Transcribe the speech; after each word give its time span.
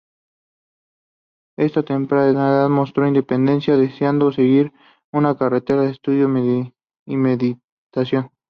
Desde 1.57 1.83
temprana 1.83 2.31
edad 2.49 2.69
mostró 2.69 3.03
su 3.03 3.09
independencia, 3.09 3.77
deseando 3.77 4.31
seguir 4.31 4.73
una 5.13 5.37
carrera 5.37 5.83
de 5.83 5.91
estudio 5.91 6.27
y 7.05 7.17
meditación. 7.17 8.31